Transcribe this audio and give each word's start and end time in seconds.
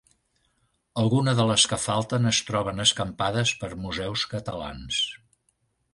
Alguna 1.01 1.35
de 1.39 1.45
les 1.51 1.65
que 1.73 1.79
falten 1.83 2.25
es 2.31 2.41
troben 2.49 2.85
escampades 2.87 3.55
per 3.63 3.73
museus 3.87 4.25
catalans. 4.33 5.03